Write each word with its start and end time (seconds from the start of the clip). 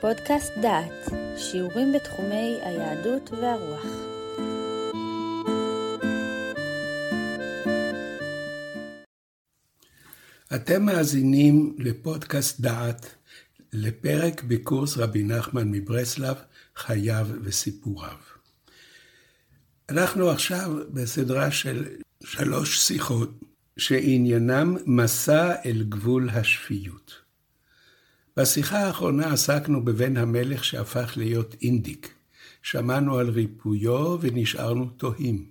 פודקאסט 0.00 0.52
דעת, 0.62 1.08
שיעורים 1.36 1.92
בתחומי 1.92 2.58
היהדות 2.62 3.30
והרוח. 3.30 3.86
אתם 10.54 10.82
מאזינים 10.82 11.76
לפודקאסט 11.78 12.60
דעת, 12.60 13.14
לפרק 13.72 14.42
בקורס 14.42 14.96
רבי 14.96 15.22
נחמן 15.22 15.70
מברסלב, 15.70 16.36
חייו 16.76 17.26
וסיפוריו. 17.42 18.16
אנחנו 19.88 20.30
עכשיו 20.30 20.70
בסדרה 20.90 21.50
של 21.50 21.84
שלוש 22.24 22.78
שיחות 22.78 23.40
שעניינם 23.78 24.76
מסע 24.86 25.54
אל 25.66 25.84
גבול 25.88 26.30
השפיות. 26.30 27.27
בשיחה 28.38 28.78
האחרונה 28.78 29.32
עסקנו 29.32 29.84
בבן 29.84 30.16
המלך 30.16 30.64
שהפך 30.64 31.12
להיות 31.16 31.56
אינדיק. 31.62 32.14
שמענו 32.62 33.18
על 33.18 33.28
ריפויו 33.28 34.18
ונשארנו 34.20 34.86
תוהים. 34.86 35.50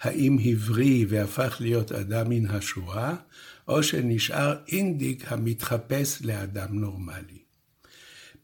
האם 0.00 0.38
הבריא 0.44 1.06
והפך 1.08 1.56
להיות 1.60 1.92
אדם 1.92 2.28
מן 2.28 2.46
השורה, 2.46 3.16
או 3.68 3.82
שנשאר 3.82 4.56
אינדיק 4.68 5.32
המתחפש 5.32 6.22
לאדם 6.22 6.78
נורמלי. 6.78 7.38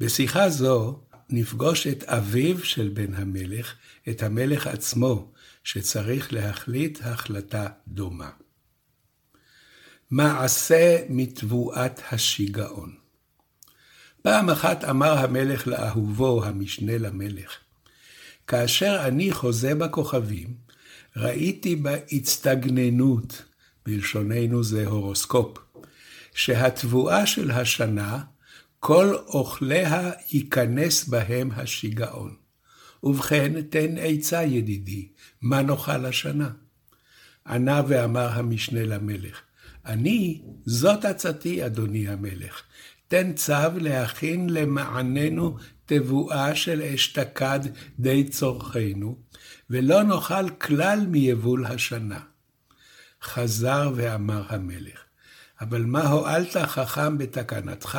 בשיחה 0.01 0.49
זו 0.49 1.01
נפגוש 1.31 1.87
את 1.87 2.03
אביו 2.03 2.65
של 2.65 2.89
בן 2.89 3.15
המלך, 3.15 3.75
את 4.09 4.23
המלך 4.23 4.67
עצמו, 4.67 5.33
שצריך 5.65 6.33
להחליט 6.33 6.99
החלטה 7.03 7.69
דומה. 7.89 8.31
מעשה 10.11 11.05
מתבואת 11.09 12.01
השיגעון. 12.13 13.04
פעם 14.27 14.51
אחת 14.51 14.85
אמר 14.85 15.19
המלך 15.19 15.67
לאהובו, 15.67 16.45
המשנה 16.45 16.99
למלך, 16.99 17.57
כאשר 18.47 19.03
אני 19.07 19.33
חוזה 19.33 19.75
בכוכבים, 19.75 20.55
ראיתי 21.17 21.77
בהצטגננות, 21.77 23.43
בלשוננו 23.87 24.65
זה 24.65 24.87
הורוסקופ, 24.87 25.59
שהתבואה 26.35 27.27
של 27.27 27.51
השנה, 27.51 28.21
כל 28.81 29.15
אוכליה 29.15 30.11
ייכנס 30.33 31.09
בהם 31.09 31.51
השיגעון. 31.51 32.35
ובכן, 33.03 33.63
תן 33.63 33.95
עצה 33.99 34.43
ידידי, 34.43 35.09
מה 35.43 35.63
נאכל 35.63 36.07
השנה? 36.07 36.51
ענה 37.47 37.83
ואמר 37.89 38.29
המשנה 38.29 38.83
למלך, 38.85 39.41
אני, 39.87 40.43
זאת 40.67 41.05
עצתי, 41.05 41.67
אדוני 41.67 42.09
המלך. 42.09 42.63
תן 43.15 43.33
צו 43.33 43.79
להכין 43.81 44.51
למעננו 44.51 45.57
תבואה 45.87 46.55
של 46.55 46.83
אשתקד 46.83 47.61
די 47.99 48.25
צורכנו, 48.25 49.19
ולא 49.71 50.03
נאכל 50.03 50.51
כלל 50.51 51.07
מיבול 51.09 51.67
השנה. 51.67 52.21
חזר 53.23 53.93
ואמר 53.95 54.43
המלך, 54.49 55.05
אבל 55.61 55.85
מה 55.85 56.09
הועלת 56.09 56.57
חכם 56.57 57.19
בתקנתך? 57.19 57.99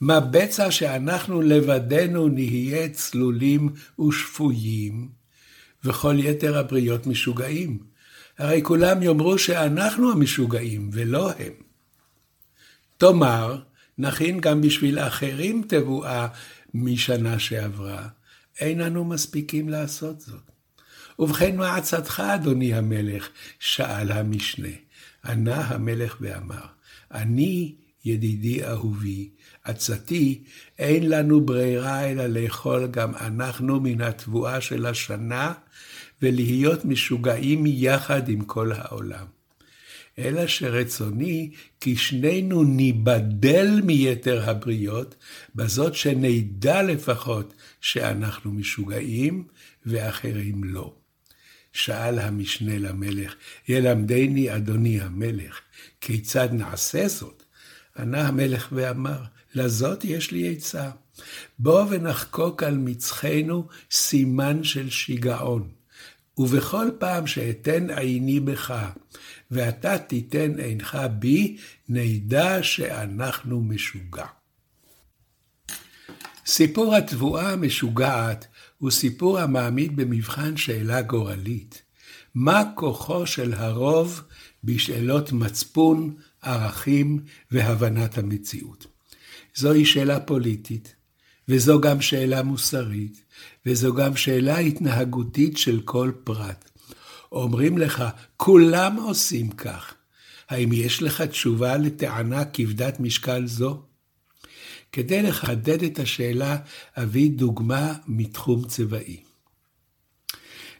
מה 0.00 0.20
בצע 0.20 0.70
שאנחנו 0.70 1.42
לבדנו 1.42 2.28
נהיה 2.28 2.88
צלולים 2.88 3.68
ושפויים, 4.08 5.08
וכל 5.84 6.14
יתר 6.18 6.58
הבריות 6.58 7.06
משוגעים? 7.06 7.78
הרי 8.38 8.60
כולם 8.62 9.02
יאמרו 9.02 9.38
שאנחנו 9.38 10.12
המשוגעים, 10.12 10.90
ולא 10.92 11.30
הם. 11.30 11.52
תאמר, 12.98 13.62
נכין 13.98 14.40
גם 14.40 14.60
בשביל 14.60 14.98
אחרים 14.98 15.62
תבואה 15.68 16.28
משנה 16.74 17.38
שעברה. 17.38 18.08
אין 18.60 18.80
אנו 18.80 19.04
מספיקים 19.04 19.68
לעשות 19.68 20.20
זאת. 20.20 20.50
ובכן, 21.18 21.56
מה 21.56 21.76
עצתך, 21.76 22.20
אדוני 22.20 22.74
המלך? 22.74 23.28
שאל 23.58 24.12
המשנה. 24.12 24.68
ענה 25.24 25.60
המלך 25.60 26.16
ואמר, 26.20 26.66
אני, 27.12 27.74
ידידי 28.04 28.64
אהובי, 28.64 29.30
עצתי, 29.64 30.44
אין 30.78 31.08
לנו 31.08 31.40
ברירה 31.40 32.10
אלא 32.10 32.26
לאכול 32.26 32.86
גם 32.86 33.14
אנחנו 33.14 33.80
מן 33.80 34.00
התבואה 34.00 34.60
של 34.60 34.86
השנה, 34.86 35.52
ולהיות 36.22 36.84
משוגעים 36.84 37.64
יחד 37.66 38.28
עם 38.28 38.44
כל 38.44 38.72
העולם. 38.72 39.26
אלא 40.18 40.46
שרצוני 40.46 41.50
כי 41.80 41.96
שנינו 41.96 42.64
ניבדל 42.64 43.80
מיתר 43.84 44.50
הבריות, 44.50 45.14
בזאת 45.54 45.94
שנדע 45.94 46.82
לפחות 46.82 47.54
שאנחנו 47.80 48.52
משוגעים 48.52 49.44
ואחרים 49.86 50.64
לא. 50.64 50.94
שאל 51.72 52.18
המשנה 52.18 52.78
למלך, 52.78 53.34
ילמדני 53.68 54.56
אדוני 54.56 55.00
המלך, 55.00 55.60
כיצד 56.00 56.48
נעשה 56.52 57.08
זאת? 57.08 57.42
ענה 57.98 58.28
המלך 58.28 58.68
ואמר, 58.72 59.22
לזאת 59.54 60.04
יש 60.04 60.30
לי 60.30 60.52
עצה. 60.52 60.90
בוא 61.58 61.84
ונחקוק 61.90 62.62
על 62.62 62.76
מצחנו 62.76 63.68
סימן 63.90 64.64
של 64.64 64.90
שיגעון. 64.90 65.68
ובכל 66.38 66.90
פעם 66.98 67.26
שאתן 67.26 67.90
עיני 67.90 68.40
בך, 68.40 68.74
ואתה 69.52 69.98
תיתן 69.98 70.58
עינך 70.58 70.98
בי, 71.18 71.56
נדע 71.88 72.62
שאנחנו 72.62 73.62
משוגע. 73.62 74.26
סיפור 76.46 76.94
התבואה 76.94 77.52
המשוגעת 77.52 78.46
הוא 78.78 78.90
סיפור 78.90 79.38
המעמיד 79.38 79.96
במבחן 79.96 80.56
שאלה 80.56 81.02
גורלית. 81.02 81.82
מה 82.34 82.62
כוחו 82.74 83.26
של 83.26 83.54
הרוב 83.54 84.22
בשאלות 84.64 85.32
מצפון, 85.32 86.14
ערכים 86.42 87.20
והבנת 87.50 88.18
המציאות? 88.18 88.86
זוהי 89.54 89.84
שאלה 89.84 90.20
פוליטית, 90.20 90.94
וזו 91.48 91.80
גם 91.80 92.00
שאלה 92.00 92.42
מוסרית, 92.42 93.24
וזו 93.66 93.94
גם 93.94 94.16
שאלה 94.16 94.58
התנהגותית 94.58 95.58
של 95.58 95.80
כל 95.84 96.12
פרט. 96.24 96.71
אומרים 97.32 97.78
לך, 97.78 98.04
כולם 98.36 98.96
עושים 98.96 99.50
כך. 99.50 99.94
האם 100.48 100.72
יש 100.72 101.02
לך 101.02 101.20
תשובה 101.20 101.76
לטענה 101.76 102.44
כבדת 102.44 103.00
משקל 103.00 103.46
זו? 103.46 103.82
כדי 104.92 105.22
לחדד 105.22 105.82
את 105.82 105.98
השאלה, 105.98 106.56
אביא 106.96 107.30
דוגמה 107.30 107.92
מתחום 108.06 108.64
צבאי. 108.64 109.16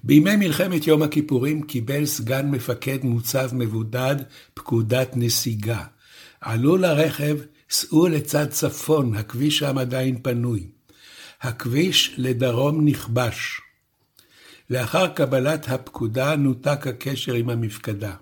בימי 0.05 0.37
מלחמת 0.37 0.87
יום 0.87 1.03
הכיפורים 1.03 1.63
קיבל 1.63 2.07
סגן 2.07 2.51
מפקד 2.51 2.99
מוצב 3.03 3.51
מבודד 3.53 4.17
פקודת 4.55 5.13
נסיגה. 5.17 5.85
עלו 6.41 6.77
לרכב, 6.77 7.39
סעו 7.71 8.09
לצד 8.09 8.47
צפון, 8.51 9.15
הכביש 9.15 9.59
שם 9.59 9.79
עדיין 9.79 10.23
פנוי. 10.23 10.67
הכביש 11.43 12.15
לדרום 12.17 12.85
נכבש. 12.85 13.62
לאחר 14.73 15.07
קבלת 15.09 15.69
הפקודה 15.69 16.37
נותק 16.37 16.87
הקשר 16.87 17.35
עם 17.35 17.51
המפקדה. 17.51 18.15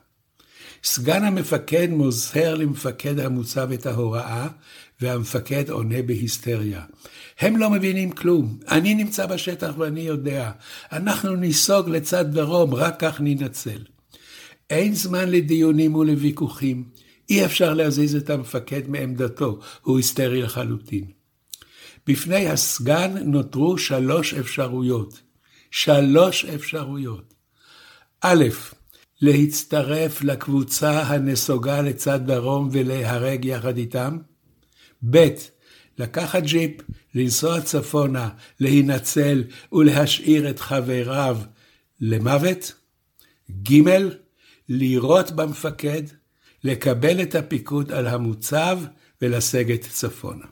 סגן 0.84 1.24
המפקד 1.24 1.88
מוזהר 1.90 2.54
למפקד 2.54 3.18
המוצב 3.18 3.72
את 3.72 3.86
ההוראה, 3.86 4.48
והמפקד 5.00 5.70
עונה 5.70 6.02
בהיסטריה. 6.02 6.82
הם 7.40 7.56
לא 7.56 7.70
מבינים 7.70 8.10
כלום, 8.10 8.58
אני 8.68 8.94
נמצא 8.94 9.26
בשטח 9.26 9.72
ואני 9.78 10.00
יודע. 10.00 10.50
אנחנו 10.92 11.36
ניסוג 11.36 11.88
לצד 11.88 12.34
דרום, 12.34 12.74
רק 12.74 12.96
כך 12.98 13.20
ננצל. 13.20 13.82
אין 14.70 14.94
זמן 14.94 15.28
לדיונים 15.28 15.94
ולוויכוחים. 15.94 16.84
אי 17.30 17.44
אפשר 17.44 17.74
להזיז 17.74 18.16
את 18.16 18.30
המפקד 18.30 18.88
מעמדתו, 18.88 19.58
הוא 19.82 19.96
היסטרי 19.96 20.42
לחלוטין. 20.42 21.04
בפני 22.06 22.48
הסגן 22.48 23.16
נותרו 23.24 23.78
שלוש 23.78 24.34
אפשרויות. 24.34 25.29
שלוש 25.70 26.44
אפשרויות. 26.44 27.34
א', 28.20 28.44
להצטרף 29.22 30.22
לקבוצה 30.22 31.02
הנסוגה 31.02 31.82
לצד 31.82 32.20
דרום 32.26 32.68
ולהרג 32.72 33.44
יחד 33.44 33.76
איתם. 33.76 34.18
ב', 35.10 35.28
לקחת 35.98 36.42
ג'יפ, 36.42 36.80
לנסוע 37.14 37.60
צפונה, 37.60 38.28
להינצל 38.60 39.44
ולהשאיר 39.72 40.50
את 40.50 40.60
חבריו 40.60 41.38
למוות. 42.00 42.72
ג', 43.62 43.82
לירות 44.68 45.30
במפקד, 45.30 46.02
לקבל 46.64 47.22
את 47.22 47.34
הפיקוד 47.34 47.92
על 47.92 48.06
המוצב 48.06 48.78
ולסגת 49.22 49.80
צפונה. 49.80 50.44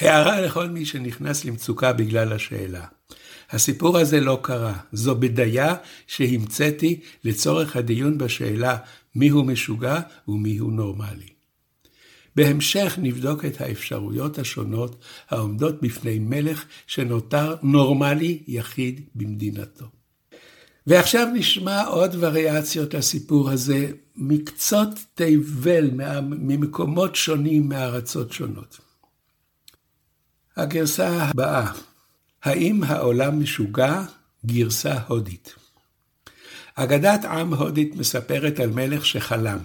הערה 0.00 0.40
לכל 0.40 0.68
מי 0.68 0.86
שנכנס 0.86 1.44
למצוקה 1.44 1.92
בגלל 1.92 2.32
השאלה. 2.32 2.86
הסיפור 3.50 3.98
הזה 3.98 4.20
לא 4.20 4.38
קרה, 4.42 4.74
זו 4.92 5.14
בדיה 5.14 5.74
שהמצאתי 6.06 7.00
לצורך 7.24 7.76
הדיון 7.76 8.18
בשאלה 8.18 8.76
מיהו 9.14 9.44
משוגע 9.44 10.00
ומיהו 10.28 10.70
נורמלי. 10.70 11.34
בהמשך 12.36 12.98
נבדוק 13.02 13.44
את 13.44 13.60
האפשרויות 13.60 14.38
השונות 14.38 15.02
העומדות 15.30 15.82
בפני 15.82 16.18
מלך 16.18 16.64
שנותר 16.86 17.56
נורמלי 17.62 18.42
יחיד 18.46 19.00
במדינתו. 19.14 19.86
ועכשיו 20.86 21.28
נשמע 21.34 21.84
עוד 21.84 22.16
וריאציות 22.18 22.94
לסיפור 22.94 23.50
הזה 23.50 23.90
מקצות 24.16 24.88
תבל, 25.14 25.90
ממקומות 26.20 27.16
שונים, 27.16 27.68
מארצות 27.68 28.32
שונות. 28.32 28.78
הגרסה 30.56 31.22
הבאה, 31.22 31.72
האם 32.44 32.84
העולם 32.84 33.42
משוגע? 33.42 34.02
גרסה 34.46 34.98
הודית. 35.06 35.54
אגדת 36.74 37.24
עם 37.24 37.54
הודית 37.54 37.96
מספרת 37.96 38.60
על 38.60 38.70
מלך 38.70 39.06
שחלם, 39.06 39.58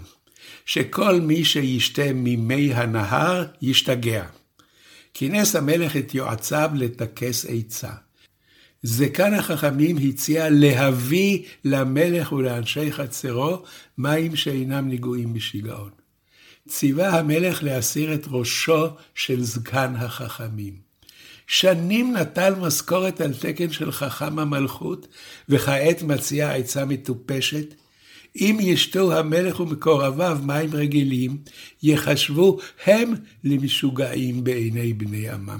שכל 0.65 1.21
מי 1.21 1.45
שישתה 1.45 2.13
ממי 2.13 2.73
הנהר 2.73 3.45
ישתגע. 3.61 4.25
כינס 5.13 5.55
המלך 5.55 5.97
את 5.97 6.15
יועציו 6.15 6.71
לטכס 6.75 7.45
עצה. 7.49 7.91
זקן 8.83 9.33
החכמים 9.33 9.97
הציע 9.97 10.49
להביא 10.49 11.43
למלך 11.65 12.31
ולאנשי 12.31 12.91
חצרו 12.91 13.63
מים 13.97 14.35
שאינם 14.35 14.89
נגועים 14.89 15.33
בשיגעון. 15.33 15.91
ציווה 16.67 17.19
המלך 17.19 17.63
להסיר 17.63 18.13
את 18.13 18.25
ראשו 18.27 18.87
של 19.15 19.43
זקן 19.43 19.95
החכמים. 19.95 20.88
שנים 21.51 22.17
נטל 22.17 22.55
משכורת 22.55 23.21
על 23.21 23.33
תקן 23.33 23.71
של 23.71 23.91
חכם 23.91 24.39
המלכות, 24.39 25.07
וכעת 25.49 26.03
מציע 26.03 26.51
עצה 26.51 26.85
מטופשת. 26.85 27.73
אם 28.35 28.57
ישתו 28.61 29.17
המלך 29.17 29.59
ומקורביו 29.59 30.39
מים 30.43 30.75
רגילים, 30.75 31.37
יחשבו 31.83 32.57
הם 32.85 33.13
למשוגעים 33.43 34.43
בעיני 34.43 34.93
בני 34.93 35.29
עמם. 35.29 35.59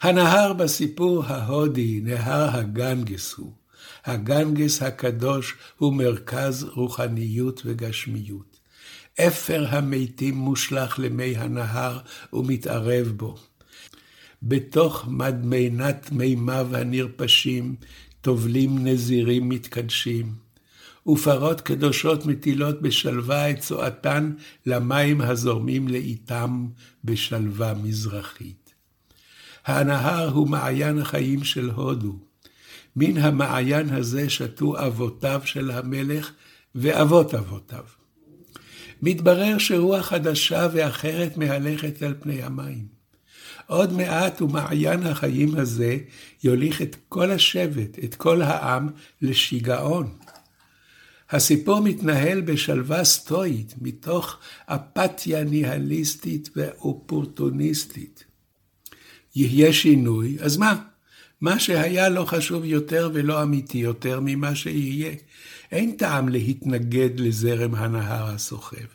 הנהר 0.00 0.52
בסיפור 0.52 1.24
ההודי, 1.24 2.00
נהר 2.02 2.56
הגנגס 2.56 3.34
הוא. 3.34 3.52
הגנגס 4.04 4.82
הקדוש 4.82 5.54
הוא 5.78 5.94
מרכז 5.94 6.66
רוחניות 6.74 7.62
וגשמיות. 7.64 8.60
אפר 9.20 9.66
המתים 9.68 10.34
מושלך 10.34 10.98
למי 10.98 11.36
הנהר 11.36 11.98
ומתערב 12.32 13.12
בו. 13.16 13.36
בתוך 14.42 15.08
מדמנת 15.08 16.12
מימיו 16.12 16.76
הנרפשים, 16.76 17.74
טובלים 18.20 18.86
נזירים 18.86 19.48
מתקדשים. 19.48 20.32
ופרות 21.06 21.60
קדושות 21.60 22.26
מטילות 22.26 22.82
בשלווה 22.82 23.50
את 23.50 23.58
צואתן 23.58 24.32
למים 24.66 25.20
הזורמים 25.20 25.88
לאיתם 25.88 26.66
בשלווה 27.04 27.74
מזרחית. 27.74 28.74
הנהר 29.66 30.28
הוא 30.28 30.48
מעיין 30.48 30.98
החיים 30.98 31.44
של 31.44 31.70
הודו. 31.70 32.18
מן 32.96 33.16
המעיין 33.16 33.88
הזה 33.88 34.30
שתו 34.30 34.86
אבותיו 34.86 35.40
של 35.44 35.70
המלך 35.70 36.32
ואבות 36.74 37.34
אבותיו. 37.34 37.84
מתברר 39.02 39.58
שרוח 39.58 40.06
חדשה 40.06 40.68
ואחרת 40.72 41.36
מהלכת 41.36 42.02
על 42.02 42.14
פני 42.20 42.42
המים. 42.42 43.01
עוד 43.72 43.92
מעט 43.92 44.42
ומעיין 44.42 45.02
החיים 45.02 45.56
הזה 45.56 45.98
יוליך 46.44 46.82
את 46.82 46.96
כל 47.08 47.30
השבט, 47.30 47.98
את 48.04 48.14
כל 48.14 48.42
העם, 48.42 48.88
לשיגעון. 49.22 50.14
הסיפור 51.30 51.80
מתנהל 51.80 52.40
בשלווה 52.40 53.04
סטואית, 53.04 53.74
מתוך 53.80 54.38
אפתיה 54.66 55.44
ניהליסטית 55.44 56.48
ואופורטוניסטית. 56.56 58.24
יהיה 59.34 59.72
שינוי, 59.72 60.36
אז 60.40 60.56
מה? 60.56 60.82
מה 61.40 61.58
שהיה 61.58 62.08
לא 62.08 62.24
חשוב 62.24 62.64
יותר 62.64 63.10
ולא 63.12 63.42
אמיתי 63.42 63.78
יותר 63.78 64.20
ממה 64.22 64.54
שיהיה. 64.54 65.14
אין 65.72 65.92
טעם 65.92 66.28
להתנגד 66.28 67.20
לזרם 67.20 67.74
הנהר 67.74 68.26
הסוחב. 68.26 68.86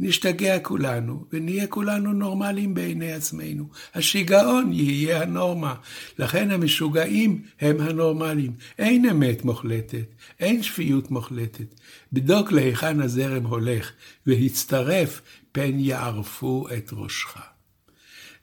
נשתגע 0.00 0.58
כולנו, 0.58 1.24
ונהיה 1.32 1.66
כולנו 1.66 2.12
נורמליים 2.12 2.74
בעיני 2.74 3.12
עצמנו. 3.12 3.68
השיגעון 3.94 4.72
יהיה 4.72 5.22
הנורמה. 5.22 5.74
לכן 6.18 6.50
המשוגעים 6.50 7.42
הם 7.60 7.80
הנורמליים. 7.80 8.52
אין 8.78 9.06
אמת 9.06 9.44
מוחלטת, 9.44 10.14
אין 10.40 10.62
שפיות 10.62 11.10
מוחלטת. 11.10 11.74
בדוק 12.12 12.52
להיכן 12.52 13.00
הזרם 13.00 13.46
הולך, 13.46 13.92
והצטרף 14.26 15.22
פן 15.52 15.78
יערפו 15.78 16.66
את 16.76 16.90
ראשך. 16.92 17.36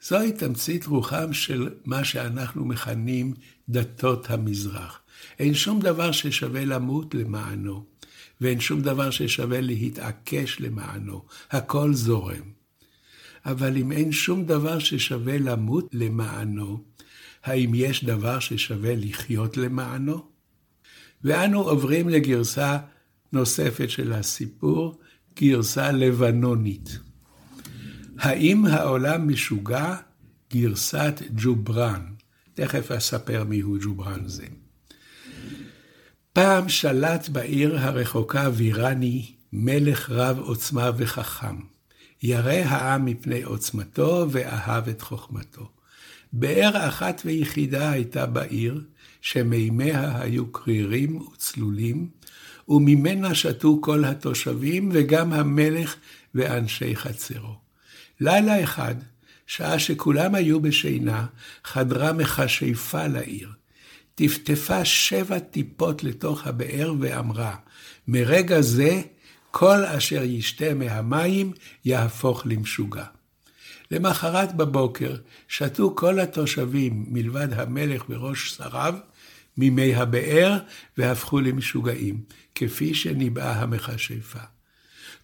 זוהי 0.02 0.32
תמצית 0.32 0.86
רוחם 0.86 1.34
של 1.34 1.70
מה 1.86 2.04
שאנחנו 2.04 2.66
מכנים 2.66 3.34
דתות 3.70 4.30
המזרח. 4.30 5.02
אין 5.40 5.54
שום 5.54 5.80
דבר 5.80 6.12
ששווה 6.12 6.66
למות 6.66 7.16
למענו, 7.16 7.86
ואין 8.42 8.60
שום 8.60 8.82
דבר 8.82 9.10
ששווה 9.10 9.62
להתעקש 9.62 10.60
למענו, 10.60 11.26
הכל 11.52 11.94
זורם. 11.94 12.58
אבל 13.46 13.78
אם 13.78 13.92
אין 13.92 14.12
שום 14.12 14.46
דבר 14.46 14.80
ששווה 14.80 15.38
למות 15.38 15.90
למענו, 15.94 16.84
האם 17.44 17.72
יש 17.76 18.04
דבר 18.04 18.40
ששווה 18.40 18.96
לחיות 18.96 19.58
למענו? 19.58 20.26
ואנו 21.24 21.62
עוברים 21.62 22.10
לגרסה 22.10 22.78
נוספת 23.34 23.90
של 23.90 24.14
הסיפור, 24.14 25.00
גרסה 25.40 25.92
לבנונית. 25.92 27.00
האם 28.20 28.66
העולם 28.66 29.28
משוגע? 29.28 29.96
גרסת 30.54 31.22
ג'ובראן. 31.36 32.02
תכף 32.54 32.92
אספר 32.92 33.44
מיהו 33.44 33.78
ג'ובראן 33.82 34.28
זה. 34.28 34.46
פעם 36.38 36.70
שלט 36.70 37.30
בעיר 37.30 37.80
הרחוקה 37.80 38.50
וירני 38.54 39.32
מלך 39.54 40.10
רב 40.10 40.40
עוצמה 40.40 40.92
וחכם. 40.98 41.56
ירא 42.24 42.52
העם 42.52 43.06
מפני 43.06 43.44
עוצמתו 43.44 44.26
ואהב 44.30 44.90
את 44.90 45.02
חוכמתו. 45.02 45.70
באר 46.34 46.88
אחת 46.88 47.22
ויחידה 47.26 47.92
הייתה 47.92 48.26
בעיר, 48.26 48.82
שמימיה 49.22 50.22
היו 50.22 50.52
קרירים 50.52 51.22
וצלולים, 51.22 52.10
וממנה 52.70 53.36
שתו 53.36 53.80
כל 53.82 54.06
התושבים 54.06 54.90
וגם 54.94 55.34
המלך 55.34 55.96
ואנשי 56.36 56.96
חצרו. 56.96 57.56
לילה 58.20 58.64
אחד, 58.64 58.96
שעה 59.48 59.80
שכולם 59.80 60.36
היו 60.36 60.60
בשינה, 60.60 61.26
חדרה 61.64 62.14
מכשפה 62.14 63.08
לעיר. 63.08 63.50
טפטפה 64.20 64.86
שבע 64.86 65.40
טיפות 65.40 66.04
לתוך 66.04 66.48
הבאר 66.48 66.94
ואמרה, 67.00 67.56
מרגע 68.08 68.62
זה, 68.62 69.02
כל 69.52 69.86
אשר 69.86 70.24
ישתה 70.24 70.74
מהמים 70.74 71.52
יהפוך 71.86 72.42
למשוגע. 72.46 73.04
למחרת 73.92 74.56
בבוקר 74.56 75.16
שתו 75.48 75.94
כל 75.96 76.20
התושבים, 76.20 77.06
מלבד 77.08 77.54
המלך 77.54 78.06
וראש 78.10 78.50
שריו, 78.50 78.96
ממי 79.58 79.96
הבאר 79.96 80.58
והפכו 80.98 81.40
למשוגעים, 81.40 82.22
כפי 82.56 82.94
שניבאה 82.94 83.52
המכשפה. 83.52 84.57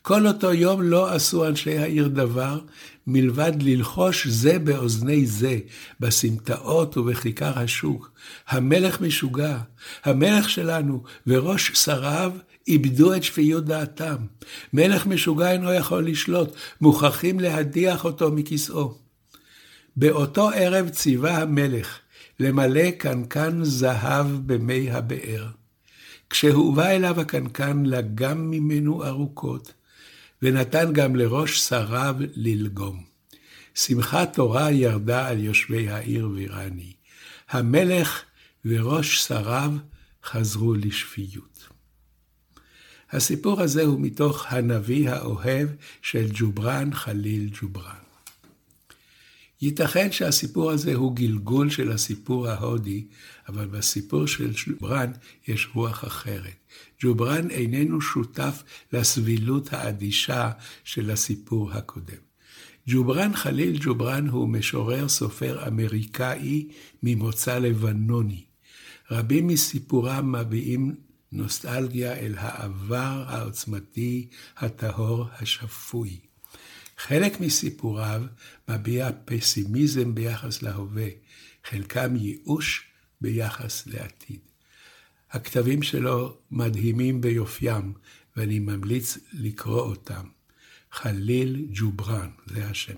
כל 0.05 0.27
אותו 0.27 0.53
יום 0.53 0.81
לא 0.81 1.13
עשו 1.13 1.47
אנשי 1.47 1.77
העיר 1.77 2.07
דבר, 2.07 2.59
מלבד 3.07 3.51
ללחוש 3.61 4.27
זה 4.27 4.59
באוזני 4.59 5.25
זה, 5.25 5.59
בסמטאות 5.99 6.97
ובכיכר 6.97 7.59
השוק. 7.59 8.11
המלך 8.47 9.01
משוגע, 9.01 9.57
המלך 10.03 10.49
שלנו 10.49 11.03
וראש 11.27 11.71
שריו 11.73 12.31
איבדו 12.67 13.13
את 13.13 13.23
שפיות 13.23 13.65
דעתם. 13.65 14.15
מלך 14.73 15.05
משוגע 15.05 15.51
אינו 15.51 15.73
יכול 15.73 16.07
לשלוט, 16.07 16.55
מוכרחים 16.81 17.39
להדיח 17.39 18.05
אותו 18.05 18.31
מכיסאו. 18.31 18.93
באותו 19.95 20.49
ערב 20.49 20.89
ציווה 20.89 21.37
המלך 21.37 21.99
למלא 22.39 22.91
קנקן 22.91 23.63
זהב 23.63 24.27
במי 24.45 24.91
הבאר. 24.91 25.47
כשהובא 26.29 26.87
אליו 26.87 27.21
הקנקן 27.21 27.83
לגם 27.85 28.51
ממנו 28.51 29.05
ארוכות, 29.05 29.73
ונתן 30.43 30.93
גם 30.93 31.15
לראש 31.15 31.59
שריו 31.59 32.15
ללגום. 32.35 33.03
שמחת 33.75 34.33
תורה 34.33 34.71
ירדה 34.71 35.27
על 35.27 35.39
יושבי 35.39 35.89
העיר 35.89 36.29
וירני. 36.33 36.93
המלך 37.49 38.23
וראש 38.65 39.23
שריו 39.27 39.71
חזרו 40.23 40.73
לשפיות. 40.73 41.67
הסיפור 43.11 43.61
הזה 43.61 43.83
הוא 43.83 43.99
מתוך 44.01 44.45
הנביא 44.49 45.09
האוהב 45.09 45.69
של 46.01 46.27
ג'ובראן 46.33 46.93
חליל 46.93 47.49
ג'ובראן. 47.61 48.02
ייתכן 49.63 50.11
שהסיפור 50.11 50.71
הזה 50.71 50.95
הוא 50.95 51.15
גלגול 51.15 51.69
של 51.69 51.91
הסיפור 51.91 52.47
ההודי, 52.47 53.05
אבל 53.49 53.65
בסיפור 53.65 54.27
של 54.27 54.51
ג'ובראן 54.65 55.11
יש 55.47 55.69
רוח 55.73 56.03
אחרת. 56.03 56.55
ג'ובראן 57.01 57.49
איננו 57.49 58.01
שותף 58.01 58.63
לסבילות 58.93 59.73
האדישה 59.73 60.51
של 60.83 61.11
הסיפור 61.11 61.71
הקודם. 61.71 62.23
ג'ובראן 62.87 63.35
חליל 63.35 63.77
ג'ובראן 63.79 64.27
הוא 64.27 64.49
משורר 64.49 65.07
סופר 65.07 65.67
אמריקאי 65.67 66.67
ממוצא 67.03 67.59
לבנוני. 67.59 68.43
רבים 69.11 69.47
מסיפוריו 69.47 70.23
מביעים 70.23 70.95
נוסטלגיה 71.31 72.13
אל 72.13 72.35
העבר 72.37 73.23
העוצמתי, 73.27 74.27
הטהור, 74.57 75.25
השפוי. 75.39 76.32
חלק 77.07 77.39
מסיפוריו 77.39 78.23
מביע 78.69 79.09
פסימיזם 79.25 80.15
ביחס 80.15 80.61
להווה, 80.61 81.07
חלקם 81.63 82.15
ייאוש 82.15 82.83
ביחס 83.21 83.87
לעתיד. 83.87 84.39
הכתבים 85.31 85.83
שלו 85.83 86.37
מדהימים 86.51 87.21
ביופיים, 87.21 87.93
ואני 88.37 88.59
ממליץ 88.59 89.17
לקרוא 89.33 89.81
אותם. 89.81 90.23
חליל 90.91 91.65
ג'ובראן, 91.73 92.29
זה 92.45 92.65
השם. 92.65 92.95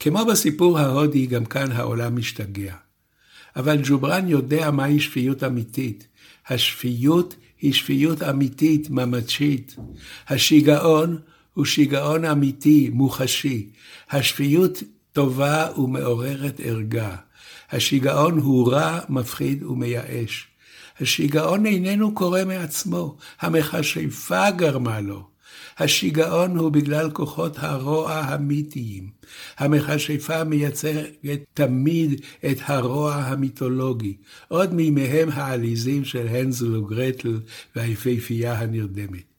כמו 0.00 0.26
בסיפור 0.26 0.78
ההודי, 0.78 1.26
גם 1.26 1.44
כאן 1.44 1.72
העולם 1.72 2.16
משתגע. 2.16 2.76
אבל 3.56 3.78
ג'ובראן 3.84 4.28
יודע 4.28 4.70
מהי 4.70 5.00
שפיות 5.00 5.44
אמיתית. 5.44 6.08
השפיות 6.46 7.36
היא 7.60 7.72
שפיות 7.72 8.22
אמיתית, 8.22 8.90
ממשית. 8.90 9.76
השיגעון 10.28 11.18
הוא 11.54 11.64
שיגעון 11.64 12.24
אמיתי, 12.24 12.90
מוחשי. 12.92 13.68
השפיות 14.10 14.82
טובה 15.12 15.68
ומעוררת 15.78 16.60
ערגה. 16.64 17.16
השיגעון 17.70 18.38
הוא 18.38 18.72
רע, 18.72 19.00
מפחיד 19.08 19.62
ומייאש. 19.62 20.48
השיגעון 21.00 21.66
איננו 21.66 22.14
קורה 22.14 22.44
מעצמו, 22.44 23.16
המכשפה 23.40 24.50
גרמה 24.50 25.00
לו. 25.00 25.28
השיגעון 25.78 26.56
הוא 26.56 26.70
בגלל 26.70 27.10
כוחות 27.10 27.56
הרוע 27.58 28.12
המיתיים. 28.12 29.10
המכשפה 29.58 30.44
מייצרת 30.44 31.10
תמיד 31.54 32.20
את 32.50 32.58
הרוע 32.66 33.14
המיתולוגי, 33.14 34.16
עוד 34.48 34.74
מימיהם 34.74 35.28
העליזים 35.32 36.04
של 36.04 36.28
הנזל 36.28 36.76
וגרטל 36.76 37.40
והיפהפייה 37.76 38.58
הנרדמת. 38.58 39.33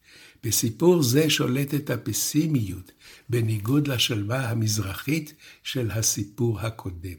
בסיפור 0.46 1.04
זה 1.04 1.30
שולטת 1.30 1.90
הפסימיות, 1.90 2.92
בניגוד 3.30 3.88
לשלווה 3.88 4.50
המזרחית 4.50 5.34
של 5.64 5.92
הסיפור 5.92 6.60
הקודם. 6.60 7.18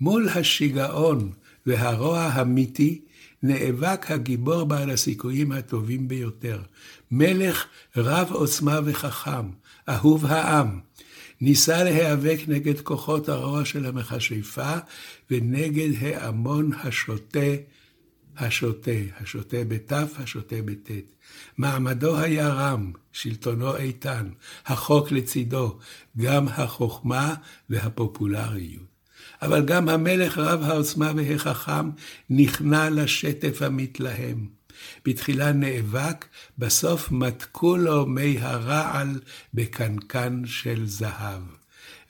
מול 0.00 0.28
השיגעון 0.28 1.32
והרוע 1.66 2.20
המיתי, 2.20 3.00
נאבק 3.42 4.10
הגיבור 4.10 4.64
בעל 4.64 4.90
הסיכויים 4.90 5.52
הטובים 5.52 6.08
ביותר, 6.08 6.62
מלך 7.10 7.66
רב 7.96 8.28
עוצמה 8.32 8.80
וחכם, 8.84 9.50
אהוב 9.88 10.26
העם. 10.26 10.80
ניסה 11.40 11.84
להיאבק 11.84 12.38
נגד 12.48 12.80
כוחות 12.80 13.28
הרוע 13.28 13.64
של 13.64 13.86
המכשפה 13.86 14.74
ונגד 15.30 16.04
ההמון 16.04 16.70
השוטה, 16.72 17.54
השוטה, 18.36 18.90
השוטה 19.20 19.56
בתף, 19.68 20.12
השוטה 20.18 20.56
בטית. 20.64 21.14
מעמדו 21.58 22.18
היה 22.18 22.48
רם, 22.48 22.92
שלטונו 23.12 23.76
איתן, 23.76 24.28
החוק 24.66 25.12
לצידו, 25.12 25.78
גם 26.16 26.48
החוכמה 26.48 27.34
והפופולריות. 27.70 28.92
אבל 29.42 29.64
גם 29.64 29.88
המלך 29.88 30.38
רב 30.38 30.62
העוצמה 30.62 31.12
והחכם 31.16 31.90
נכנע 32.30 32.90
לשטף 32.90 33.62
המתלהם. 33.62 34.46
בתחילה 35.04 35.52
נאבק, 35.52 36.24
בסוף 36.58 37.10
מתקו 37.10 37.76
לו 37.76 38.06
מי 38.06 38.38
הרעל 38.40 39.20
בקנקן 39.54 40.42
של 40.46 40.86
זהב. 40.86 41.42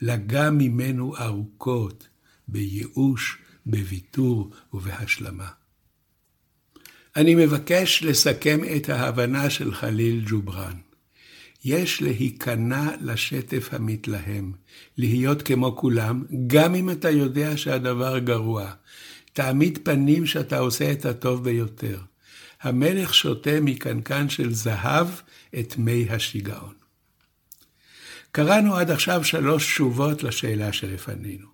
לגע 0.00 0.50
ממנו 0.50 1.17
ארוכות, 1.17 2.09
בייאוש, 2.49 3.38
בוויתור 3.67 4.50
ובהשלמה. 4.73 5.49
אני 7.16 7.35
מבקש 7.35 8.02
לסכם 8.02 8.61
את 8.76 8.88
ההבנה 8.88 9.50
של 9.50 9.75
חליל 9.75 10.25
ג'ובראן. 10.26 10.76
יש 11.64 12.02
להיכנע 12.02 12.90
לשטף 13.00 13.69
המתלהם, 13.73 14.52
להיות 14.99 15.42
כמו 15.42 15.76
כולם, 15.76 16.25
גם 16.47 16.75
אם 16.75 16.90
אתה 16.90 17.11
יודע 17.11 17.57
שהדבר 17.57 18.19
גרוע. 18.19 18.73
תעמיד 19.33 19.78
פנים 19.83 20.26
שאתה 20.26 20.59
עושה 20.59 20.92
את 20.92 21.04
הטוב 21.04 21.45
ביותר. 21.45 21.99
המלך 22.62 23.14
שותה 23.14 23.61
מקנקן 23.61 24.28
של 24.28 24.54
זהב 24.54 25.09
את 25.59 25.75
מי 25.78 26.07
השיגעון. 26.11 26.75
קראנו 28.33 28.76
עד 28.76 28.90
עכשיו 28.90 29.25
שלוש 29.25 29.66
תשובות 29.66 30.23
לשאלה 30.23 30.73
שלפנינו. 30.73 31.51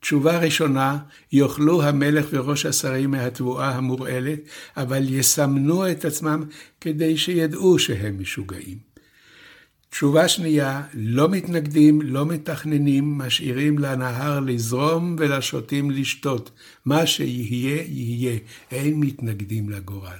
תשובה 0.00 0.38
ראשונה, 0.38 0.98
יאכלו 1.32 1.82
המלך 1.82 2.26
וראש 2.30 2.66
השרים 2.66 3.10
מהתבואה 3.10 3.68
המורעלת, 3.68 4.40
אבל 4.76 5.14
יסמנו 5.14 5.90
את 5.90 6.04
עצמם 6.04 6.44
כדי 6.80 7.16
שידעו 7.16 7.78
שהם 7.78 8.20
משוגעים. 8.20 8.78
תשובה 9.90 10.28
שנייה, 10.28 10.82
לא 10.94 11.28
מתנגדים, 11.28 12.02
לא 12.02 12.26
מתכננים, 12.26 13.18
משאירים 13.18 13.78
לנהר 13.78 14.40
לזרום 14.40 15.16
ולשוטים 15.18 15.90
לשתות. 15.90 16.50
מה 16.84 17.06
שיהיה, 17.06 17.82
יהיה, 17.86 18.38
אין 18.70 19.00
מתנגדים 19.00 19.70
לגורל. 19.70 20.18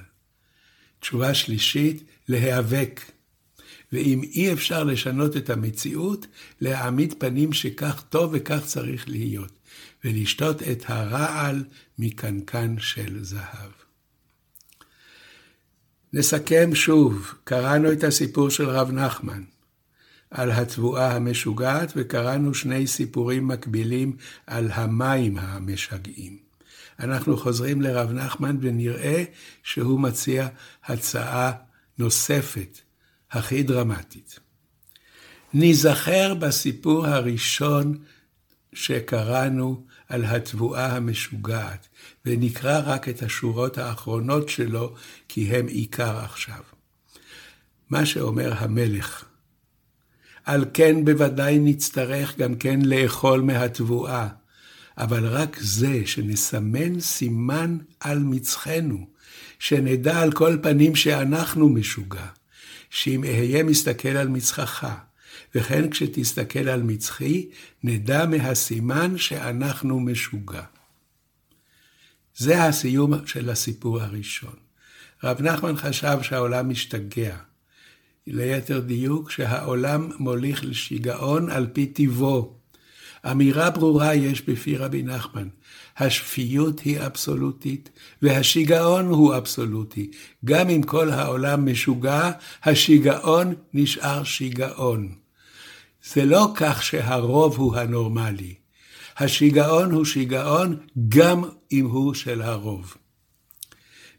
תשובה 0.99 1.33
שלישית, 1.33 2.03
להיאבק. 2.29 3.01
ואם 3.93 4.23
אי 4.23 4.53
אפשר 4.53 4.83
לשנות 4.83 5.37
את 5.37 5.49
המציאות, 5.49 6.27
להעמיד 6.61 7.13
פנים 7.17 7.53
שכך 7.53 8.03
טוב 8.09 8.31
וכך 8.33 8.65
צריך 8.65 9.09
להיות, 9.09 9.51
ולשתות 10.03 10.63
את 10.63 10.83
הרעל 10.87 11.63
מקנקן 11.99 12.75
של 12.79 13.23
זהב. 13.23 13.71
נסכם 16.13 16.75
שוב, 16.75 17.33
קראנו 17.43 17.91
את 17.91 18.03
הסיפור 18.03 18.49
של 18.49 18.69
רב 18.69 18.91
נחמן. 18.91 19.43
על 20.31 20.51
התבואה 20.51 21.15
המשוגעת, 21.15 21.93
וקראנו 21.95 22.53
שני 22.53 22.87
סיפורים 22.87 23.47
מקבילים 23.47 24.17
על 24.47 24.71
המים 24.71 25.37
המשגעים. 25.37 26.37
אנחנו 26.99 27.37
חוזרים 27.37 27.81
לרב 27.81 28.11
נחמן 28.11 28.57
ונראה 28.61 29.23
שהוא 29.63 29.99
מציע 29.99 30.47
הצעה 30.85 31.51
נוספת, 31.97 32.79
הכי 33.31 33.63
דרמטית. 33.63 34.39
ניזכר 35.53 36.33
בסיפור 36.33 37.07
הראשון 37.07 37.97
שקראנו 38.73 39.85
על 40.09 40.25
התבואה 40.25 40.95
המשוגעת, 40.95 41.87
ונקרא 42.25 42.81
רק 42.85 43.09
את 43.09 43.23
השורות 43.23 43.77
האחרונות 43.77 44.49
שלו, 44.49 44.95
כי 45.27 45.55
הם 45.55 45.67
עיקר 45.67 46.17
עכשיו. 46.17 46.61
מה 47.89 48.05
שאומר 48.05 48.53
המלך, 48.57 49.25
על 50.45 50.65
כן 50.73 51.05
בוודאי 51.05 51.59
נצטרך 51.59 52.37
גם 52.37 52.55
כן 52.55 52.81
לאכול 52.81 53.41
מהתבואה, 53.41 54.27
אבל 54.97 55.25
רק 55.25 55.57
זה 55.59 56.01
שנסמן 56.05 56.99
סימן 56.99 57.77
על 57.99 58.19
מצחנו, 58.19 59.07
שנדע 59.59 60.21
על 60.21 60.31
כל 60.31 60.57
פנים 60.63 60.95
שאנחנו 60.95 61.69
משוגע, 61.69 62.27
שאם 62.89 63.23
אהיה 63.23 63.63
מסתכל 63.63 64.09
על 64.09 64.27
מצחך, 64.27 64.87
וכן 65.55 65.89
כשתסתכל 65.89 66.69
על 66.69 66.83
מצחי, 66.83 67.49
נדע 67.83 68.25
מהסימן 68.25 69.17
שאנחנו 69.17 69.99
משוגע. 69.99 70.63
זה 72.35 72.63
הסיום 72.63 73.27
של 73.27 73.49
הסיפור 73.49 74.01
הראשון. 74.01 74.55
רב 75.23 75.41
נחמן 75.41 75.77
חשב 75.77 76.17
שהעולם 76.21 76.69
משתגע. 76.69 77.37
ליתר 78.27 78.79
דיוק, 78.79 79.31
שהעולם 79.31 80.09
מוליך 80.19 80.63
לשיגעון 80.63 81.49
על 81.49 81.67
פי 81.73 81.85
טיבו. 81.85 82.57
אמירה 83.31 83.69
ברורה 83.69 84.15
יש 84.15 84.41
בפי 84.41 84.77
רבי 84.77 85.03
נחמן, 85.03 85.47
השפיות 85.99 86.79
היא 86.79 86.99
אבסולוטית 86.99 87.89
והשיגעון 88.21 89.05
הוא 89.05 89.37
אבסולוטי. 89.37 90.11
גם 90.45 90.69
אם 90.69 90.83
כל 90.83 91.09
העולם 91.09 91.71
משוגע, 91.71 92.31
השיגעון 92.63 93.53
נשאר 93.73 94.23
שיגעון. 94.23 95.15
זה 96.13 96.25
לא 96.25 96.51
כך 96.55 96.83
שהרוב 96.83 97.57
הוא 97.57 97.75
הנורמלי. 97.75 98.53
השיגעון 99.17 99.91
הוא 99.91 100.05
שיגעון 100.05 100.77
גם 101.09 101.43
אם 101.71 101.85
הוא 101.85 102.13
של 102.13 102.41
הרוב. 102.41 102.97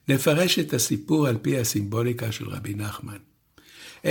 נפרש 0.08 0.58
את 0.58 0.73
הסיפור 0.73 1.26
על 1.26 1.38
פי 1.42 1.58
הסימבוליקה 1.58 2.32
של 2.32 2.49
רבי 2.49 2.75
נחמן. 2.75 3.18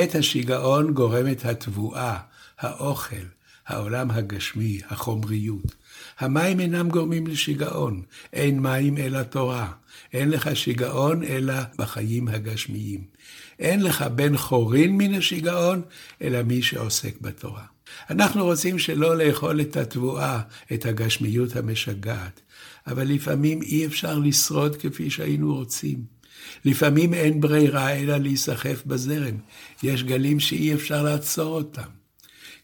את 0.04 0.16
השיגעון 0.16 0.94
גורמת 0.94 1.46
התבואה, 1.46 2.18
האוכל, 2.60 3.26
העולם 3.68 4.12
הגשמי, 4.12 4.80
החומריות. 4.90 5.76
המים 6.20 6.60
אינם 6.60 6.90
גורמים 6.90 7.28
לשיגעון, 7.28 8.02
אין 8.34 8.60
מים 8.60 8.98
אלא 8.98 9.24
תורה. 9.24 9.72
אין 10.14 10.30
לך 10.30 10.50
שיגעון 10.56 11.24
אלא 11.24 11.54
בחיים 11.78 12.28
הגשמיים. 12.28 13.02
אין 13.60 13.84
לך 13.84 14.02
בן 14.02 14.38
חורין 14.38 14.98
מן 14.98 15.14
השיגעון, 15.14 15.82
אלא 16.22 16.44
מי 16.44 16.62
שעוסק 16.62 17.22
בתורה. 17.22 17.64
אנחנו 18.10 18.46
רוצים 18.46 18.80
שלא 18.80 19.18
לאכול 19.18 19.62
את 19.62 19.78
התבואה, 19.78 20.42
את 20.74 20.86
הגשמיות 20.86 21.56
המשגעת, 21.56 22.42
אבל 22.88 23.08
לפעמים 23.08 23.62
אי 23.62 23.86
אפשר 23.86 24.20
לשרוד 24.20 24.76
כפי 24.76 25.10
שהיינו 25.10 25.56
רוצים. 25.56 26.18
לפעמים 26.66 27.14
אין 27.14 27.42
ברירה 27.42 27.94
אלא 27.94 28.18
להיסחף 28.18 28.84
בזרם. 28.86 29.36
יש 29.84 30.04
גלים 30.04 30.40
שאי 30.40 30.74
אפשר 30.74 31.04
לעצור 31.04 31.56
אותם. 31.56 31.97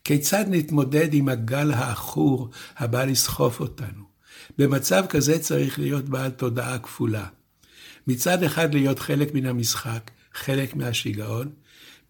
כיצד 0.03 0.45
נתמודד 0.47 1.13
עם 1.13 1.29
הגל 1.29 1.71
העכור 1.71 2.49
הבא 2.77 3.05
לסחוף 3.05 3.59
אותנו? 3.59 4.03
במצב 4.57 5.05
כזה 5.09 5.39
צריך 5.39 5.79
להיות 5.79 6.05
בעל 6.05 6.31
תודעה 6.31 6.79
כפולה. 6.79 7.25
מצד 8.07 8.43
אחד 8.43 8.73
להיות 8.73 8.99
חלק 8.99 9.33
מן 9.33 9.45
המשחק, 9.45 10.11
חלק 10.33 10.75
מהשיגעון, 10.75 11.49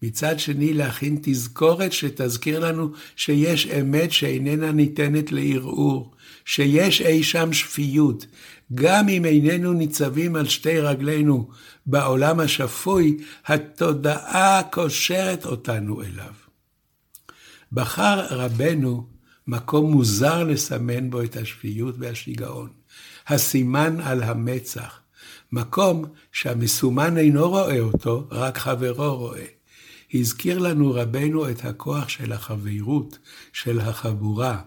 מצד 0.02 0.38
שני 0.38 0.72
להכין 0.72 1.18
תזכורת 1.22 1.92
שתזכיר 1.92 2.58
לנו 2.58 2.92
שיש 3.16 3.66
אמת 3.66 4.12
שאיננה 4.12 4.72
ניתנת 4.72 5.32
לערעור, 5.32 6.14
שיש 6.44 7.00
אי 7.00 7.22
שם 7.22 7.52
שפיות. 7.52 8.26
גם 8.74 9.08
אם 9.08 9.24
איננו 9.24 9.72
ניצבים 9.72 10.36
על 10.36 10.48
שתי 10.48 10.80
רגלינו 10.80 11.48
בעולם 11.86 12.40
השפוי, 12.40 13.16
התודעה 13.46 14.62
קושרת 14.70 15.46
אותנו 15.46 16.02
אליו. 16.02 16.43
בחר 17.74 18.26
רבנו 18.30 19.06
מקום 19.46 19.90
מוזר 19.92 20.44
לסמן 20.44 21.10
בו 21.10 21.22
את 21.22 21.36
השפיות 21.36 21.94
והשיגעון, 21.98 22.68
הסימן 23.26 24.00
על 24.00 24.22
המצח, 24.22 25.00
מקום 25.52 26.04
שהמסומן 26.32 27.16
אינו 27.18 27.50
רואה 27.50 27.80
אותו, 27.80 28.28
רק 28.30 28.58
חברו 28.58 29.16
רואה. 29.16 29.46
הזכיר 30.14 30.58
לנו 30.58 30.92
רבנו 30.92 31.50
את 31.50 31.64
הכוח 31.64 32.08
של 32.08 32.32
החברות, 32.32 33.18
של 33.52 33.80
החבורה. 33.80 34.60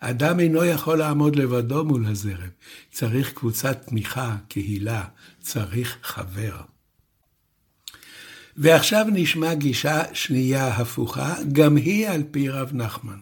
אדם 0.00 0.40
אינו 0.40 0.64
יכול 0.64 0.98
לעמוד 0.98 1.36
לבדו 1.36 1.84
מול 1.84 2.06
הזרם, 2.06 2.48
צריך 2.90 3.32
קבוצת 3.32 3.82
תמיכה, 3.86 4.36
קהילה, 4.48 5.04
צריך 5.40 5.98
חבר. 6.02 6.56
ועכשיו 8.60 9.06
נשמע 9.12 9.54
גישה 9.54 10.02
שנייה 10.12 10.68
הפוכה, 10.68 11.34
גם 11.52 11.76
היא 11.76 12.08
על 12.08 12.22
פי 12.30 12.48
רב 12.48 12.70
נחמן. 12.72 13.18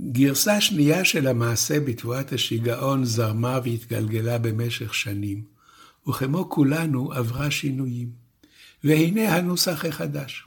גרסה 0.00 0.60
שנייה 0.60 1.04
של 1.04 1.26
המעשה 1.26 1.80
בתבואת 1.80 2.32
השיגעון 2.32 3.04
זרמה 3.04 3.58
והתגלגלה 3.64 4.38
במשך 4.38 4.94
שנים, 4.94 5.42
וכמו 6.08 6.50
כולנו 6.50 7.12
עברה 7.12 7.50
שינויים. 7.50 8.10
והנה 8.84 9.36
הנוסח 9.36 9.84
החדש. 9.84 10.44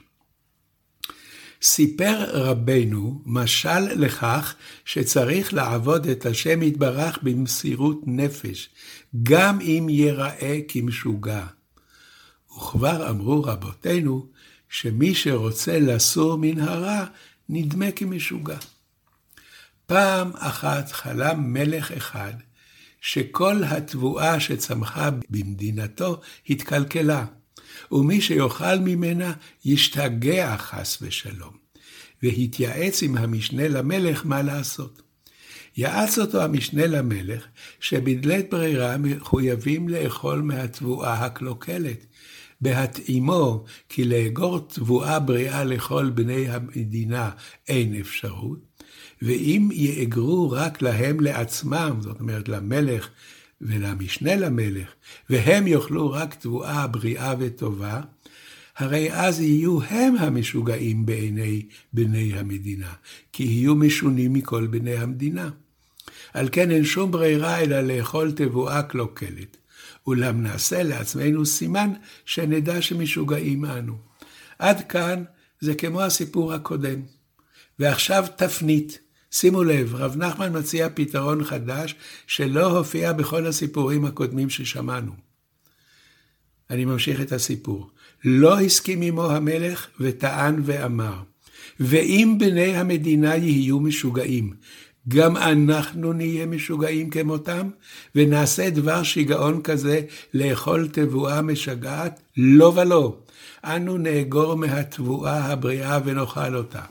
סיפר 1.62 2.24
רבנו 2.28 3.22
משל 3.26 3.80
לכך 3.80 4.54
שצריך 4.84 5.54
לעבוד 5.54 6.06
את 6.06 6.26
השם 6.26 6.62
יתברך 6.62 7.18
במסירות 7.22 8.00
נפש, 8.06 8.68
גם 9.22 9.60
אם 9.60 9.86
ייראה 9.90 10.58
כמשוגע. 10.68 11.46
וכבר 12.58 13.10
אמרו 13.10 13.42
רבותינו, 13.42 14.26
שמי 14.68 15.14
שרוצה 15.14 15.78
לסור 15.80 16.36
מן 16.38 16.60
הרע, 16.60 17.04
נדמה 17.48 17.90
כמשוגע. 17.90 18.58
פעם 19.86 20.30
אחת 20.34 20.92
חלם 20.92 21.52
מלך 21.52 21.92
אחד, 21.92 22.32
שכל 23.00 23.64
התבואה 23.64 24.40
שצמחה 24.40 25.10
במדינתו 25.30 26.20
התקלקלה, 26.50 27.24
ומי 27.92 28.20
שיאכל 28.20 28.78
ממנה 28.78 29.32
ישתגע 29.64 30.56
חס 30.56 30.98
ושלום, 31.02 31.56
והתייעץ 32.22 33.02
עם 33.02 33.16
המשנה 33.16 33.68
למלך 33.68 34.26
מה 34.26 34.42
לעשות. 34.42 35.02
יעץ 35.76 36.18
אותו 36.18 36.42
המשנה 36.42 36.86
למלך, 36.86 37.46
שבדלית 37.80 38.50
ברירה 38.50 38.96
מחויבים 38.98 39.88
לאכול 39.88 40.42
מהתבואה 40.42 41.24
הקלוקלת, 41.24 42.06
בהתאימו 42.60 43.64
כי 43.88 44.04
לאגור 44.04 44.58
תבואה 44.58 45.18
בריאה 45.18 45.64
לכל 45.64 46.10
בני 46.10 46.48
המדינה 46.48 47.30
אין 47.68 47.94
אפשרות, 48.00 48.58
ואם 49.22 49.68
יאגרו 49.72 50.50
רק 50.50 50.82
להם 50.82 51.20
לעצמם, 51.20 51.96
זאת 52.00 52.20
אומרת 52.20 52.48
למלך 52.48 53.08
ולמשנה 53.60 54.36
למלך, 54.36 54.88
והם 55.30 55.66
יאכלו 55.66 56.10
רק 56.10 56.34
תבואה 56.34 56.86
בריאה 56.86 57.34
וטובה, 57.38 58.00
הרי 58.76 59.12
אז 59.12 59.40
יהיו 59.40 59.82
הם 59.82 60.16
המשוגעים 60.16 61.06
בעיני 61.06 61.62
בני 61.92 62.38
המדינה, 62.38 62.92
כי 63.32 63.44
יהיו 63.44 63.74
משונים 63.74 64.32
מכל 64.32 64.66
בני 64.66 64.96
המדינה. 64.96 65.50
על 66.32 66.48
כן 66.52 66.70
אין 66.70 66.84
שום 66.84 67.10
ברירה 67.10 67.60
אלא 67.60 67.80
לאכול 67.80 68.32
תבואה 68.32 68.82
קלוקלת. 68.82 69.56
אולם 70.06 70.42
נעשה 70.42 70.82
לעצמנו 70.82 71.46
סימן 71.46 71.90
שנדע 72.24 72.82
שמשוגעים 72.82 73.64
אנו. 73.64 73.98
עד 74.58 74.88
כאן 74.88 75.24
זה 75.60 75.74
כמו 75.74 76.02
הסיפור 76.02 76.52
הקודם. 76.52 77.02
ועכשיו 77.78 78.24
תפנית. 78.36 78.98
שימו 79.30 79.64
לב, 79.64 79.94
רב 79.94 80.16
נחמן 80.16 80.58
מציע 80.58 80.88
פתרון 80.94 81.44
חדש 81.44 81.94
שלא 82.26 82.78
הופיע 82.78 83.12
בכל 83.12 83.46
הסיפורים 83.46 84.04
הקודמים 84.04 84.50
ששמענו. 84.50 85.12
אני 86.70 86.84
ממשיך 86.84 87.20
את 87.20 87.32
הסיפור. 87.32 87.90
לא 88.24 88.60
הסכים 88.60 89.02
עמו 89.02 89.30
המלך 89.30 89.86
וטען 90.00 90.62
ואמר, 90.64 91.22
ואם 91.80 92.36
בני 92.38 92.76
המדינה 92.76 93.36
יהיו 93.36 93.80
משוגעים, 93.80 94.54
גם 95.08 95.36
אנחנו 95.36 96.12
נהיה 96.12 96.46
משוגעים 96.46 97.10
כמותם, 97.10 97.70
ונעשה 98.14 98.70
דבר 98.70 99.02
שיגעון 99.02 99.62
כזה 99.62 100.00
לאכול 100.34 100.88
תבואה 100.92 101.42
משגעת? 101.42 102.20
לא 102.36 102.72
ולא. 102.76 103.16
אנו 103.64 103.98
נאגור 103.98 104.54
מהתבואה 104.54 105.44
הבריאה 105.44 105.98
ונאכל 106.04 106.56
אותה. 106.56 106.82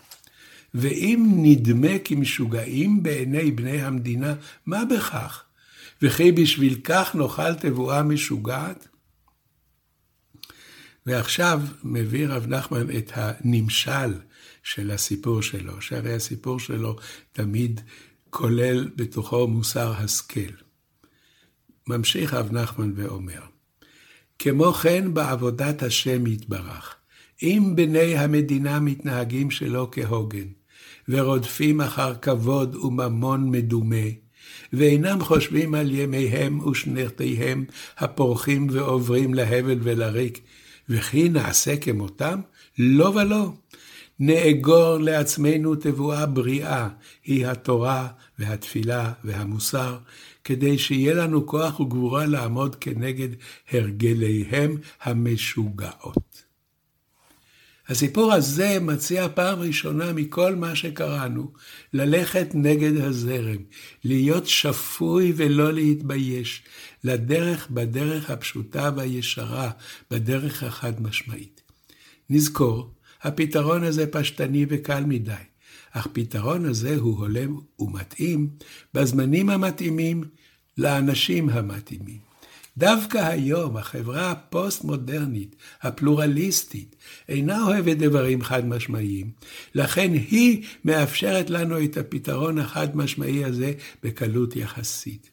ואם 0.73 1.33
נדמה 1.35 1.99
כמשוגעים 2.03 3.03
בעיני 3.03 3.51
בני 3.51 3.81
המדינה, 3.81 4.33
מה 4.65 4.85
בכך? 4.85 5.43
וכי 6.01 6.31
בשביל 6.31 6.75
כך 6.83 7.15
נאכל 7.15 7.53
תבואה 7.53 8.03
משוגעת? 8.03 8.87
ועכשיו 11.05 11.61
מביא 11.83 12.27
רב 12.27 12.47
נחמן 12.47 12.97
את 12.97 13.11
הנמשל 13.15 14.13
של 14.63 14.91
הסיפור 14.91 15.41
שלו, 15.41 15.81
שהרי 15.81 16.13
הסיפור 16.13 16.59
שלו 16.59 16.95
תמיד 17.31 17.81
כולל 18.29 18.89
בתוכו 18.95 19.47
מוסר 19.47 19.93
השכל. 19.97 20.53
ממשיך 21.87 22.33
רב 22.33 22.51
נחמן 22.51 22.91
ואומר, 22.95 23.41
כמו 24.39 24.73
כן 24.73 25.13
בעבודת 25.13 25.83
השם 25.83 26.27
יתברך, 26.27 26.95
אם 27.43 27.73
בני 27.75 28.17
המדינה 28.17 28.79
מתנהגים 28.79 29.51
שלא 29.51 29.89
כהוגן, 29.91 30.47
ורודפים 31.09 31.81
אחר 31.81 32.15
כבוד 32.15 32.75
וממון 32.75 33.49
מדומה, 33.51 34.07
ואינם 34.73 35.23
חושבים 35.23 35.75
על 35.75 35.91
ימיהם 35.91 36.67
ושנותיהם 36.67 37.65
הפורחים 37.97 38.67
ועוברים 38.71 39.33
להבל 39.33 39.79
ולריק, 39.83 40.39
וכי 40.89 41.29
נעשה 41.29 41.77
כמותם? 41.77 42.39
לא 42.79 43.05
ולא. 43.05 43.53
נאגור 44.19 44.97
לעצמנו 44.97 45.75
תבואה 45.75 46.25
בריאה, 46.25 46.89
היא 47.23 47.47
התורה 47.47 48.07
והתפילה 48.39 49.13
והמוסר, 49.23 49.97
כדי 50.43 50.77
שיהיה 50.77 51.13
לנו 51.13 51.47
כוח 51.47 51.79
וגבורה 51.79 52.25
לעמוד 52.25 52.75
כנגד 52.75 53.29
הרגליהם 53.71 54.77
המשוגעות. 55.01 56.43
הסיפור 57.87 58.33
הזה 58.33 58.77
מציע 58.81 59.27
פעם 59.33 59.59
ראשונה 59.59 60.13
מכל 60.13 60.55
מה 60.55 60.75
שקראנו, 60.75 61.51
ללכת 61.93 62.47
נגד 62.53 62.97
הזרם, 63.01 63.57
להיות 64.03 64.47
שפוי 64.47 65.33
ולא 65.35 65.73
להתבייש, 65.73 66.63
לדרך 67.03 67.69
בדרך 67.69 68.29
הפשוטה 68.29 68.91
והישרה, 68.95 69.71
בדרך 70.11 70.63
החד 70.63 71.01
משמעית. 71.01 71.61
נזכור, 72.29 72.96
הפתרון 73.21 73.83
הזה 73.83 74.07
פשטני 74.07 74.65
וקל 74.69 75.03
מדי, 75.03 75.33
אך 75.91 76.07
פתרון 76.13 76.65
הזה 76.65 76.95
הוא 76.95 77.17
הולם 77.17 77.57
ומתאים 77.79 78.49
בזמנים 78.93 79.49
המתאימים 79.49 80.23
לאנשים 80.77 81.49
המתאימים. 81.49 82.27
דווקא 82.77 83.17
היום 83.17 83.77
החברה 83.77 84.31
הפוסט-מודרנית, 84.31 85.55
הפלורליסטית, 85.81 86.95
אינה 87.29 87.63
אוהבת 87.63 87.97
דברים 87.97 88.43
חד-משמעיים, 88.43 89.31
לכן 89.75 90.13
היא 90.13 90.65
מאפשרת 90.85 91.49
לנו 91.49 91.83
את 91.83 91.97
הפתרון 91.97 92.57
החד-משמעי 92.57 93.45
הזה 93.45 93.73
בקלות 94.03 94.55
יחסית. 94.55 95.29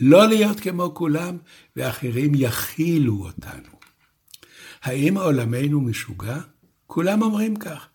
לא 0.00 0.28
להיות 0.28 0.60
כמו 0.60 0.94
כולם, 0.94 1.36
ואחרים 1.76 2.32
יכילו 2.34 3.24
אותנו. 3.24 3.72
האם 4.82 5.18
עולמנו 5.18 5.80
משוגע? 5.80 6.38
כולם 6.92 7.22
אומרים 7.22 7.56
כך. 7.56 7.86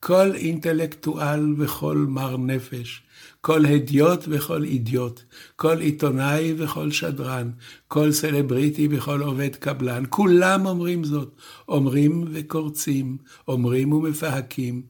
כל 0.00 0.34
אינטלקטואל 0.34 1.54
וכל 1.58 2.06
מר 2.08 2.36
נפש, 2.36 3.02
כל 3.40 3.66
הדיוט 3.66 4.24
וכל 4.28 4.64
אידיוט, 4.64 5.20
כל 5.56 5.78
עיתונאי 5.78 6.54
וכל 6.58 6.90
שדרן, 6.90 7.50
כל 7.88 8.12
סלבריטי 8.12 8.88
וכל 8.90 9.22
עובד 9.22 9.56
קבלן, 9.56 10.04
כולם 10.10 10.66
אומרים 10.66 11.04
זאת. 11.04 11.36
אומרים 11.68 12.24
וקורצים, 12.32 13.16
אומרים 13.48 13.92
ומפהקים, 13.92 14.82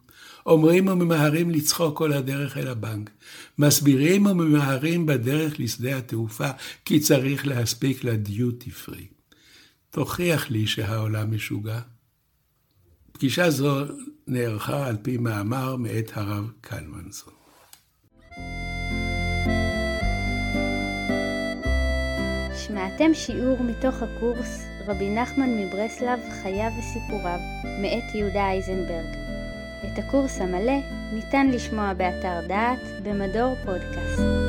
אומרים 0.46 0.88
וממהרים 0.88 1.50
לצחוק 1.50 1.98
כל 1.98 2.12
הדרך 2.12 2.56
אל 2.56 2.68
הבנק. 2.68 3.10
מסבירים 3.58 4.26
וממהרים 4.26 5.06
בדרך 5.06 5.60
לשדה 5.60 5.98
התעופה, 5.98 6.50
כי 6.84 7.00
צריך 7.00 7.46
להספיק 7.46 8.04
לדיוטי 8.04 8.70
פרי. 8.70 9.06
תוכיח 9.90 10.50
לי 10.50 10.66
שהעולם 10.66 11.34
משוגע. 11.34 11.80
פגישה 13.14 13.50
זו 13.50 13.84
נערכה 14.26 14.86
על 14.86 14.96
פי 15.02 15.16
מאמר 15.16 15.76
מאת 15.76 16.10
הרב 16.14 16.50
קלמנסון. 16.60 17.34
שמעתם 22.66 23.14
שיעור 23.14 23.62
מתוך 23.62 23.94
הקורס 24.02 24.62
רבי 24.86 25.10
נחמן 25.10 25.50
מברסלב, 25.58 26.20
חייו 26.42 26.70
וסיפוריו, 26.78 27.38
מאת 27.82 28.14
יהודה 28.14 28.50
אייזנברג. 28.50 29.16
את 29.84 29.98
הקורס 29.98 30.40
המלא 30.40 30.80
ניתן 31.12 31.50
לשמוע 31.50 31.94
באתר 31.94 32.46
דעת 32.48 32.80
במדור 33.02 33.54
פודקאסט. 33.64 34.43